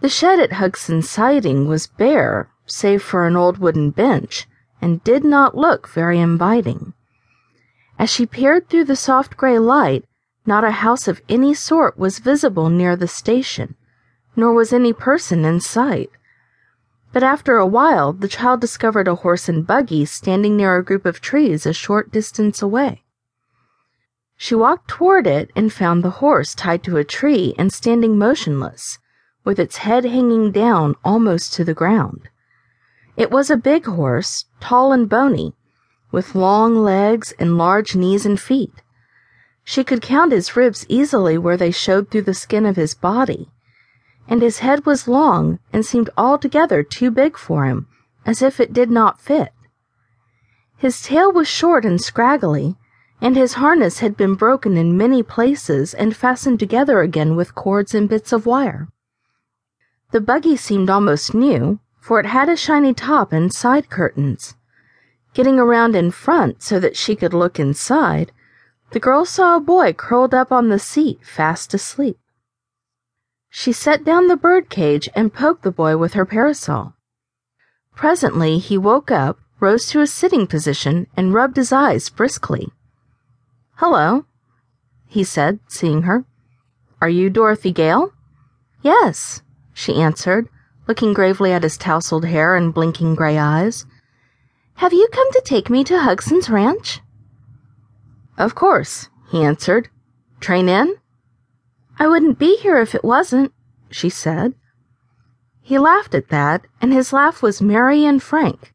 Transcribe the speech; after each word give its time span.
The 0.00 0.08
shed 0.08 0.40
at 0.40 0.52
Hugson's 0.52 1.10
siding 1.10 1.68
was 1.68 1.86
bare, 1.86 2.48
save 2.64 3.02
for 3.02 3.26
an 3.26 3.36
old 3.36 3.58
wooden 3.58 3.90
bench, 3.90 4.48
and 4.80 5.04
did 5.04 5.24
not 5.24 5.56
look 5.56 5.88
very 5.88 6.18
inviting. 6.18 6.94
As 7.98 8.08
she 8.08 8.24
peered 8.24 8.68
through 8.68 8.84
the 8.84 8.96
soft 8.96 9.36
gray 9.36 9.58
light, 9.58 10.06
not 10.46 10.64
a 10.64 10.70
house 10.70 11.06
of 11.06 11.20
any 11.28 11.52
sort 11.52 11.98
was 11.98 12.18
visible 12.18 12.70
near 12.70 12.96
the 12.96 13.06
station, 13.06 13.74
nor 14.34 14.54
was 14.54 14.72
any 14.72 14.94
person 14.94 15.44
in 15.44 15.60
sight. 15.60 16.10
But 17.12 17.22
after 17.22 17.56
a 17.56 17.66
while, 17.66 18.14
the 18.14 18.28
child 18.28 18.60
discovered 18.60 19.06
a 19.06 19.16
horse 19.16 19.50
and 19.50 19.66
buggy 19.66 20.06
standing 20.06 20.56
near 20.56 20.78
a 20.78 20.84
group 20.84 21.04
of 21.04 21.20
trees 21.20 21.66
a 21.66 21.74
short 21.74 22.10
distance 22.10 22.62
away. 22.62 23.02
She 24.36 24.54
walked 24.54 24.88
toward 24.88 25.26
it 25.26 25.50
and 25.54 25.70
found 25.70 26.02
the 26.02 26.22
horse 26.22 26.54
tied 26.54 26.82
to 26.84 26.96
a 26.96 27.04
tree 27.04 27.54
and 27.58 27.70
standing 27.70 28.16
motionless, 28.16 28.98
with 29.50 29.58
its 29.58 29.78
head 29.78 30.04
hanging 30.04 30.52
down 30.52 30.94
almost 31.04 31.52
to 31.52 31.64
the 31.64 31.74
ground. 31.74 32.28
It 33.16 33.32
was 33.32 33.50
a 33.50 33.56
big 33.56 33.84
horse, 33.84 34.44
tall 34.60 34.92
and 34.92 35.08
bony, 35.08 35.54
with 36.12 36.36
long 36.36 36.84
legs 36.84 37.34
and 37.36 37.58
large 37.58 37.96
knees 37.96 38.24
and 38.24 38.38
feet. 38.38 38.74
She 39.64 39.82
could 39.82 40.02
count 40.02 40.30
his 40.30 40.54
ribs 40.54 40.86
easily 40.88 41.36
where 41.36 41.56
they 41.56 41.72
showed 41.72 42.12
through 42.12 42.28
the 42.28 42.32
skin 42.32 42.64
of 42.64 42.76
his 42.76 42.94
body, 42.94 43.50
and 44.28 44.40
his 44.40 44.60
head 44.60 44.86
was 44.86 45.08
long 45.08 45.58
and 45.72 45.84
seemed 45.84 46.10
altogether 46.16 46.84
too 46.84 47.10
big 47.10 47.36
for 47.36 47.64
him, 47.64 47.88
as 48.24 48.42
if 48.42 48.60
it 48.60 48.72
did 48.72 48.88
not 48.88 49.20
fit. 49.20 49.52
His 50.76 51.02
tail 51.02 51.32
was 51.32 51.48
short 51.48 51.84
and 51.84 52.00
scraggly, 52.00 52.76
and 53.20 53.34
his 53.34 53.54
harness 53.54 53.98
had 53.98 54.16
been 54.16 54.36
broken 54.36 54.76
in 54.76 54.96
many 54.96 55.24
places 55.24 55.92
and 55.92 56.14
fastened 56.14 56.60
together 56.60 57.00
again 57.00 57.34
with 57.34 57.56
cords 57.56 57.96
and 57.96 58.08
bits 58.08 58.32
of 58.32 58.46
wire. 58.46 58.86
The 60.12 60.20
buggy 60.20 60.56
seemed 60.56 60.90
almost 60.90 61.34
new, 61.34 61.78
for 62.00 62.18
it 62.18 62.26
had 62.26 62.48
a 62.48 62.56
shiny 62.56 62.92
top 62.94 63.32
and 63.32 63.52
side 63.52 63.88
curtains. 63.88 64.56
Getting 65.34 65.58
around 65.58 65.94
in 65.94 66.10
front 66.10 66.62
so 66.62 66.80
that 66.80 66.96
she 66.96 67.14
could 67.14 67.32
look 67.32 67.60
inside, 67.60 68.32
the 68.90 68.98
girl 68.98 69.24
saw 69.24 69.56
a 69.56 69.60
boy 69.60 69.92
curled 69.92 70.34
up 70.34 70.50
on 70.50 70.68
the 70.68 70.80
seat, 70.80 71.24
fast 71.24 71.72
asleep. 71.74 72.18
She 73.48 73.72
set 73.72 74.04
down 74.04 74.26
the 74.26 74.36
bird 74.36 74.68
cage 74.68 75.08
and 75.14 75.32
poked 75.32 75.62
the 75.62 75.70
boy 75.70 75.96
with 75.96 76.14
her 76.14 76.26
parasol. 76.26 76.94
Presently 77.94 78.58
he 78.58 78.76
woke 78.76 79.12
up, 79.12 79.38
rose 79.60 79.86
to 79.88 80.00
a 80.00 80.06
sitting 80.06 80.46
position, 80.46 81.06
and 81.16 81.34
rubbed 81.34 81.56
his 81.56 81.72
eyes 81.72 82.08
briskly. 82.08 82.68
Hello, 83.76 84.24
he 85.06 85.22
said, 85.22 85.60
seeing 85.68 86.02
her. 86.02 86.24
Are 87.00 87.08
you 87.08 87.30
Dorothy 87.30 87.72
Gale? 87.72 88.12
Yes, 88.82 89.42
she 89.80 90.02
answered, 90.02 90.46
looking 90.86 91.14
gravely 91.14 91.52
at 91.52 91.62
his 91.62 91.78
tousled 91.78 92.26
hair 92.26 92.54
and 92.54 92.74
blinking 92.74 93.14
gray 93.14 93.38
eyes. 93.38 93.86
Have 94.74 94.92
you 94.92 95.08
come 95.10 95.32
to 95.32 95.42
take 95.42 95.70
me 95.70 95.84
to 95.84 96.00
Hugson's 96.00 96.50
Ranch? 96.50 97.00
Of 98.36 98.54
course, 98.54 99.08
he 99.30 99.42
answered. 99.42 99.88
Train 100.38 100.68
in? 100.68 100.96
I 101.98 102.08
wouldn't 102.08 102.38
be 102.38 102.56
here 102.58 102.78
if 102.78 102.94
it 102.94 103.04
wasn't, 103.04 103.52
she 103.90 104.10
said. 104.10 104.54
He 105.62 105.78
laughed 105.78 106.14
at 106.14 106.28
that, 106.28 106.66
and 106.82 106.92
his 106.92 107.12
laugh 107.12 107.42
was 107.42 107.62
merry 107.62 108.04
and 108.04 108.22
frank. 108.22 108.74